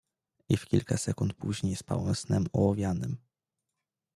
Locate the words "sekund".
0.97-1.33